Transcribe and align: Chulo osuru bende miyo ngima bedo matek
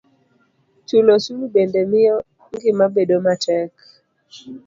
Chulo 0.87 1.09
osuru 1.17 1.43
bende 1.53 1.79
miyo 1.91 2.15
ngima 2.53 2.85
bedo 2.95 3.15
matek 3.25 3.71